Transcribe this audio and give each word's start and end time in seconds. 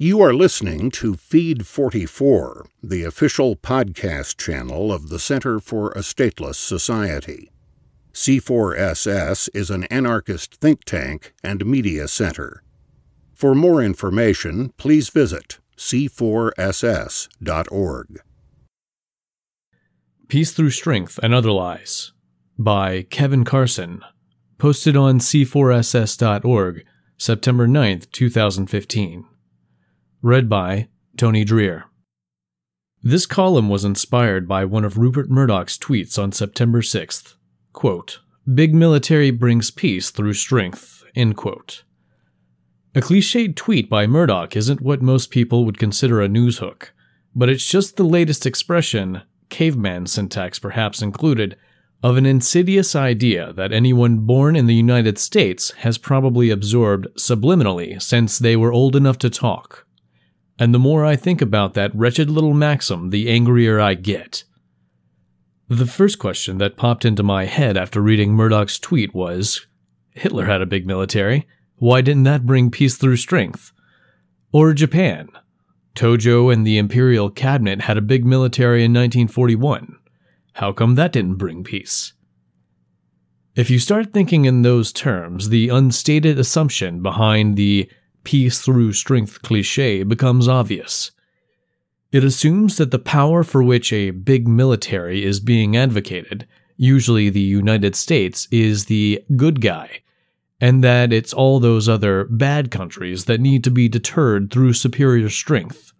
You 0.00 0.22
are 0.22 0.32
listening 0.32 0.92
to 0.92 1.16
Feed 1.16 1.66
44, 1.66 2.68
the 2.80 3.02
official 3.02 3.56
podcast 3.56 4.36
channel 4.36 4.92
of 4.92 5.08
the 5.08 5.18
Center 5.18 5.58
for 5.58 5.90
a 5.90 6.02
Stateless 6.02 6.54
Society. 6.54 7.50
C4SS 8.12 9.48
is 9.52 9.70
an 9.70 9.86
anarchist 9.86 10.54
think 10.60 10.84
tank 10.84 11.34
and 11.42 11.66
media 11.66 12.06
center. 12.06 12.62
For 13.34 13.56
more 13.56 13.82
information, 13.82 14.72
please 14.76 15.08
visit 15.08 15.58
c4ss.org. 15.76 16.60
Peace 20.28 20.52
Through 20.52 20.70
Strength 20.70 21.18
and 21.24 21.34
Other 21.34 21.50
Lies 21.50 22.12
by 22.56 23.02
Kevin 23.02 23.44
Carson, 23.44 24.04
posted 24.58 24.96
on 24.96 25.18
c4ss.org, 25.18 26.84
September 27.16 27.66
9th, 27.66 28.12
2015. 28.12 29.24
Read 30.28 30.46
by 30.46 30.88
Tony 31.16 31.42
Dreher. 31.42 31.84
This 33.02 33.24
column 33.24 33.70
was 33.70 33.82
inspired 33.82 34.46
by 34.46 34.66
one 34.66 34.84
of 34.84 34.98
Rupert 34.98 35.30
Murdoch's 35.30 35.78
tweets 35.78 36.22
on 36.22 36.32
September 36.32 36.82
6th. 36.82 37.36
Quote, 37.72 38.18
Big 38.54 38.74
military 38.74 39.30
brings 39.30 39.70
peace 39.70 40.10
through 40.10 40.34
strength. 40.34 41.02
End 41.14 41.38
quote. 41.38 41.82
A 42.94 43.00
cliched 43.00 43.56
tweet 43.56 43.88
by 43.88 44.06
Murdoch 44.06 44.54
isn't 44.54 44.82
what 44.82 45.00
most 45.00 45.30
people 45.30 45.64
would 45.64 45.78
consider 45.78 46.20
a 46.20 46.28
news 46.28 46.58
hook, 46.58 46.92
but 47.34 47.48
it's 47.48 47.66
just 47.66 47.96
the 47.96 48.04
latest 48.04 48.44
expression, 48.44 49.22
caveman 49.48 50.04
syntax 50.06 50.58
perhaps 50.58 51.00
included, 51.00 51.56
of 52.02 52.18
an 52.18 52.26
insidious 52.26 52.94
idea 52.94 53.54
that 53.54 53.72
anyone 53.72 54.26
born 54.26 54.56
in 54.56 54.66
the 54.66 54.74
United 54.74 55.16
States 55.16 55.70
has 55.78 55.96
probably 55.96 56.50
absorbed 56.50 57.06
subliminally 57.16 58.00
since 58.02 58.38
they 58.38 58.56
were 58.56 58.74
old 58.74 58.94
enough 58.94 59.16
to 59.16 59.30
talk 59.30 59.86
and 60.58 60.74
the 60.74 60.78
more 60.78 61.04
I 61.04 61.16
think 61.16 61.40
about 61.40 61.74
that 61.74 61.94
wretched 61.94 62.30
little 62.30 62.54
maxim, 62.54 63.10
the 63.10 63.30
angrier 63.30 63.80
I 63.80 63.94
get. 63.94 64.44
The 65.68 65.86
first 65.86 66.18
question 66.18 66.58
that 66.58 66.76
popped 66.76 67.04
into 67.04 67.22
my 67.22 67.44
head 67.44 67.76
after 67.76 68.00
reading 68.00 68.32
Murdoch's 68.32 68.78
tweet 68.78 69.14
was 69.14 69.66
Hitler 70.12 70.46
had 70.46 70.62
a 70.62 70.66
big 70.66 70.86
military. 70.86 71.46
Why 71.76 72.00
didn't 72.00 72.24
that 72.24 72.46
bring 72.46 72.70
peace 72.70 72.96
through 72.96 73.16
strength? 73.16 73.72
Or 74.50 74.72
Japan. 74.72 75.28
Tojo 75.94 76.52
and 76.52 76.66
the 76.66 76.78
imperial 76.78 77.28
cabinet 77.28 77.82
had 77.82 77.98
a 77.98 78.02
big 78.02 78.24
military 78.24 78.84
in 78.84 78.92
1941. 78.92 79.96
How 80.54 80.72
come 80.72 80.94
that 80.94 81.12
didn't 81.12 81.34
bring 81.34 81.62
peace? 81.64 82.14
If 83.54 83.70
you 83.70 83.78
start 83.78 84.12
thinking 84.12 84.44
in 84.44 84.62
those 84.62 84.92
terms, 84.92 85.48
the 85.48 85.68
unstated 85.68 86.38
assumption 86.38 87.02
behind 87.02 87.56
the 87.56 87.90
peace 88.28 88.60
through 88.60 88.92
strength 88.92 89.40
cliche 89.40 90.02
becomes 90.02 90.46
obvious. 90.46 91.12
It 92.12 92.22
assumes 92.22 92.76
that 92.76 92.90
the 92.90 92.98
power 92.98 93.42
for 93.42 93.62
which 93.62 93.90
a 93.90 94.10
big 94.10 94.46
military 94.46 95.24
is 95.24 95.40
being 95.40 95.78
advocated, 95.78 96.46
usually 96.76 97.30
the 97.30 97.40
United 97.40 97.96
States, 97.96 98.46
is 98.50 98.84
the 98.84 99.24
good 99.34 99.62
guy, 99.62 100.02
and 100.60 100.84
that 100.84 101.10
it's 101.10 101.32
all 101.32 101.58
those 101.58 101.88
other 101.88 102.26
bad 102.26 102.70
countries 102.70 103.24
that 103.24 103.40
need 103.40 103.64
to 103.64 103.70
be 103.70 103.88
deterred 103.88 104.50
through 104.52 104.74
superior 104.74 105.30
strength. 105.30 105.94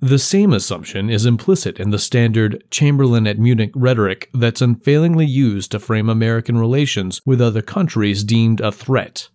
The 0.00 0.18
same 0.18 0.54
assumption 0.54 1.10
is 1.10 1.26
implicit 1.26 1.78
in 1.78 1.90
the 1.90 1.98
standard 1.98 2.64
Chamberlain 2.70 3.26
at 3.26 3.38
Munich 3.38 3.72
rhetoric 3.74 4.30
that's 4.32 4.62
unfailingly 4.62 5.26
used 5.26 5.72
to 5.72 5.78
frame 5.78 6.08
American 6.08 6.56
relations 6.56 7.20
with 7.26 7.42
other 7.42 7.60
countries 7.60 8.24
deemed 8.24 8.62
a 8.62 8.72
threat. 8.72 9.28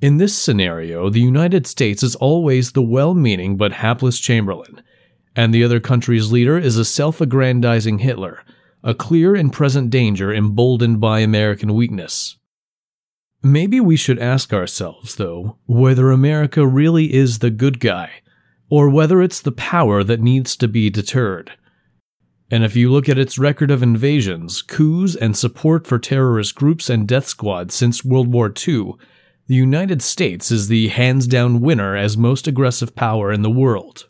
In 0.00 0.16
this 0.16 0.34
scenario, 0.34 1.10
the 1.10 1.20
United 1.20 1.66
States 1.66 2.02
is 2.02 2.16
always 2.16 2.72
the 2.72 2.82
well 2.82 3.14
meaning 3.14 3.58
but 3.58 3.72
hapless 3.72 4.18
Chamberlain, 4.18 4.82
and 5.36 5.52
the 5.52 5.62
other 5.62 5.78
country's 5.78 6.32
leader 6.32 6.56
is 6.56 6.78
a 6.78 6.86
self 6.86 7.20
aggrandizing 7.20 7.98
Hitler, 7.98 8.42
a 8.82 8.94
clear 8.94 9.34
and 9.34 9.52
present 9.52 9.90
danger 9.90 10.32
emboldened 10.32 11.00
by 11.00 11.20
American 11.20 11.74
weakness. 11.74 12.38
Maybe 13.42 13.78
we 13.78 13.96
should 13.96 14.18
ask 14.18 14.54
ourselves, 14.54 15.16
though, 15.16 15.58
whether 15.66 16.10
America 16.10 16.66
really 16.66 17.12
is 17.12 17.40
the 17.40 17.50
good 17.50 17.78
guy, 17.78 18.10
or 18.70 18.88
whether 18.88 19.20
it's 19.20 19.40
the 19.42 19.52
power 19.52 20.02
that 20.02 20.20
needs 20.20 20.56
to 20.56 20.68
be 20.68 20.88
deterred. 20.88 21.52
And 22.50 22.64
if 22.64 22.74
you 22.74 22.90
look 22.90 23.08
at 23.08 23.18
its 23.18 23.38
record 23.38 23.70
of 23.70 23.82
invasions, 23.82 24.62
coups, 24.62 25.14
and 25.14 25.36
support 25.36 25.86
for 25.86 25.98
terrorist 25.98 26.54
groups 26.54 26.88
and 26.88 27.06
death 27.06 27.26
squads 27.26 27.74
since 27.74 28.04
World 28.04 28.28
War 28.32 28.52
II, 28.66 28.94
the 29.50 29.56
United 29.56 30.00
States 30.00 30.52
is 30.52 30.68
the 30.68 30.86
hands 30.86 31.26
down 31.26 31.60
winner 31.60 31.96
as 31.96 32.16
most 32.16 32.46
aggressive 32.46 32.94
power 32.94 33.32
in 33.32 33.42
the 33.42 33.50
world. 33.50 34.06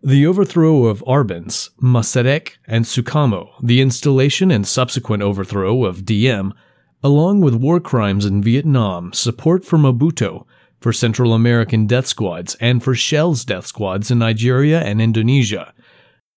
The 0.00 0.24
overthrow 0.28 0.84
of 0.84 1.02
Arbenz, 1.08 1.70
Mossadegh, 1.82 2.52
and 2.64 2.84
Sukarno, 2.84 3.48
the 3.60 3.80
installation 3.80 4.52
and 4.52 4.64
subsequent 4.64 5.24
overthrow 5.24 5.84
of 5.84 6.04
Diem, 6.04 6.54
along 7.02 7.40
with 7.40 7.56
war 7.56 7.80
crimes 7.80 8.24
in 8.24 8.44
Vietnam, 8.44 9.12
support 9.12 9.64
for 9.64 9.76
Mobutu, 9.76 10.46
for 10.80 10.92
Central 10.92 11.34
American 11.34 11.88
death 11.88 12.06
squads, 12.06 12.54
and 12.60 12.80
for 12.80 12.94
Shell's 12.94 13.44
death 13.44 13.66
squads 13.66 14.12
in 14.12 14.20
Nigeria 14.20 14.82
and 14.82 15.02
Indonesia. 15.02 15.74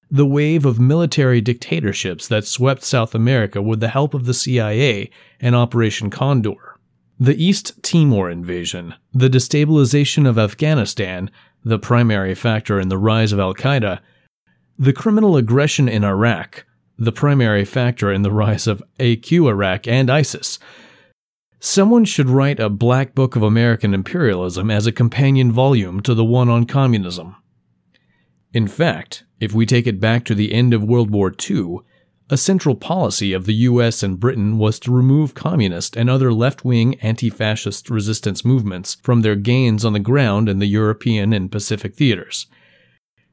The 0.09 0.25
wave 0.25 0.66
of 0.66 0.79
military 0.79 1.39
dictatorships 1.39 2.27
that 2.29 2.47
swept 2.47 2.83
South 2.83 3.13
America 3.13 3.61
with 3.61 3.79
the 3.79 3.89
help 3.89 4.16
of 4.16 4.25
the 4.25 4.33
CIA 4.33 5.11
and 5.39 5.56
Operation 5.56 6.09
Condor. 6.09 6.76
The 7.19 7.44
East 7.44 7.81
Timor 7.81 8.29
invasion, 8.29 8.94
the 9.11 9.28
destabilization 9.28 10.29
of 10.29 10.38
Afghanistan, 10.38 11.31
the 11.63 11.79
primary 11.79 12.35
factor 12.35 12.79
in 12.79 12.89
the 12.89 12.97
rise 13.00 13.31
of 13.31 13.39
Al 13.39 13.55
Qaeda, 13.55 14.00
the 14.78 14.94
criminal 14.94 15.35
aggression 15.35 15.89
in 15.89 16.03
Iraq, 16.03 16.66
the 16.95 17.11
primary 17.11 17.66
factor 17.66 18.11
in 18.11 18.22
the 18.22 18.31
rise 18.31 18.67
of 18.67 18.83
AQ 19.00 19.50
Iraq 19.50 19.88
and 19.88 20.11
ISIS. 20.11 20.59
Someone 21.59 22.06
should 22.06 22.29
write 22.29 22.59
a 22.59 22.69
black 22.69 23.16
book 23.16 23.35
of 23.35 23.41
American 23.41 23.95
imperialism 23.95 24.69
as 24.69 24.85
a 24.85 24.91
companion 24.91 25.51
volume 25.51 26.01
to 26.01 26.13
the 26.13 26.23
one 26.23 26.50
on 26.50 26.66
communism. 26.66 27.35
In 28.53 28.67
fact, 28.67 29.23
if 29.39 29.56
we 29.56 29.66
take 29.66 29.88
it 29.88 30.00
back 30.00 30.23
to 30.25 30.35
the 30.35 30.53
end 30.53 30.72
of 30.72 30.83
World 30.83 31.09
War 31.09 31.33
II, 31.50 31.79
a 32.29 32.38
central 32.38 32.75
policy 32.75 33.31
of 33.31 33.45
the 33.45 33.53
US 33.53 34.03
and 34.03 34.19
Britain 34.19 34.57
was 34.57 34.79
to 34.79 34.91
remove 34.91 35.33
communist 35.33 35.95
and 35.95 36.09
other 36.09 36.33
left 36.33 36.65
wing 36.65 36.95
anti 36.95 37.29
fascist 37.29 37.89
resistance 37.89 38.43
movements 38.43 38.95
from 39.01 39.21
their 39.21 39.35
gains 39.35 39.85
on 39.85 39.93
the 39.93 39.99
ground 39.99 40.49
in 40.49 40.59
the 40.59 40.65
European 40.65 41.31
and 41.31 41.51
Pacific 41.51 41.95
theaters, 41.95 42.47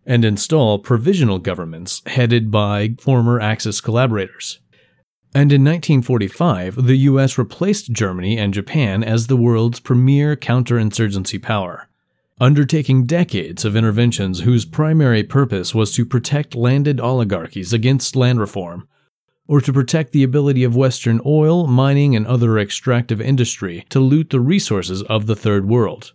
and 0.07 0.25
install 0.25 0.79
provisional 0.79 1.41
governments 1.41 2.03
headed 2.07 2.51
by 2.51 2.95
former 3.01 3.41
Axis 3.41 3.81
collaborators. 3.81 4.61
And 5.35 5.51
in 5.53 5.65
1945, 5.65 6.87
the 6.87 6.99
US 6.99 7.37
replaced 7.37 7.91
Germany 7.91 8.39
and 8.39 8.55
Japan 8.55 9.03
as 9.03 9.27
the 9.27 9.37
world's 9.37 9.81
premier 9.81 10.37
counterinsurgency 10.37 11.43
power 11.43 11.89
undertaking 12.41 13.07
decades 13.07 13.65
of 13.65 13.77
interventions 13.77 14.41
whose 14.41 14.65
primary 14.65 15.23
purpose 15.23 15.75
was 15.75 15.93
to 15.95 16.05
protect 16.05 16.55
landed 16.55 17.01
oligarchies 17.01 17.73
against 17.73 18.17
land 18.17 18.41
reform, 18.41 18.89
or 19.47 19.61
to 19.61 19.73
protect 19.73 20.13
the 20.13 20.23
ability 20.23 20.65
of 20.65 20.75
Western 20.75 21.21
oil, 21.25 21.67
mining, 21.67 22.17
and 22.17 22.27
other 22.27 22.59
extractive 22.59 23.21
industry 23.21 23.85
to 23.91 24.01
loot 24.01 24.31
the 24.31 24.41
resources 24.41 25.03
of 25.05 25.27
the 25.27 25.37
Third 25.37 25.69
World. 25.69 26.13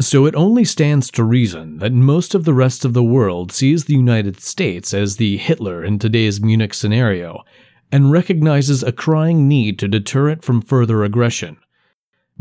So 0.00 0.26
it 0.26 0.34
only 0.34 0.64
stands 0.64 1.10
to 1.12 1.24
reason 1.24 1.78
that 1.78 1.92
most 1.92 2.34
of 2.34 2.44
the 2.44 2.54
rest 2.54 2.84
of 2.84 2.94
the 2.94 3.04
world 3.04 3.52
sees 3.52 3.84
the 3.84 3.94
United 3.94 4.40
States 4.40 4.92
as 4.92 5.16
the 5.16 5.36
Hitler 5.36 5.84
in 5.84 5.98
today's 5.98 6.40
Munich 6.40 6.74
scenario, 6.74 7.44
and 7.92 8.10
recognizes 8.10 8.82
a 8.82 8.92
crying 8.92 9.46
need 9.46 9.78
to 9.78 9.88
deter 9.88 10.28
it 10.28 10.42
from 10.42 10.62
further 10.62 11.04
aggression. 11.04 11.58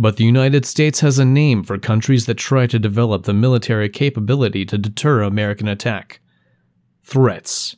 But 0.01 0.15
the 0.15 0.23
United 0.23 0.65
States 0.65 1.01
has 1.01 1.19
a 1.19 1.25
name 1.25 1.61
for 1.61 1.77
countries 1.77 2.25
that 2.25 2.35
try 2.35 2.67
to 2.67 2.79
develop 2.79 3.23
the 3.23 3.33
military 3.33 3.89
capability 3.89 4.63
to 4.67 4.77
deter 4.77 5.21
American 5.21 5.67
attack 5.67 6.21
threats. 7.03 7.75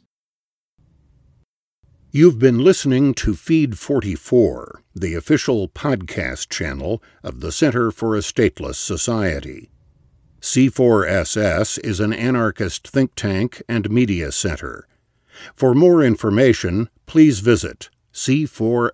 You've 2.12 2.38
been 2.38 2.59
listening 2.59 3.15
to 3.15 3.33
Feed 3.33 3.79
44, 3.79 4.83
the 4.94 5.15
official 5.15 5.68
podcast 5.68 6.50
channel 6.50 7.01
of 7.23 7.39
the 7.39 7.51
Center 7.51 7.89
for 7.89 8.15
a 8.15 8.19
Stateless 8.19 8.75
Society. 8.75 9.71
C4SS 10.41 11.83
is 11.83 12.00
an 12.00 12.13
anarchist 12.13 12.88
think 12.88 13.15
tank 13.15 13.63
and 13.68 13.89
media 13.89 14.31
center. 14.31 14.88
For 15.56 15.73
more 15.73 16.03
information, 16.03 16.88
please 17.07 17.39
visit 17.39 17.89
c4ss.org. 18.13 18.91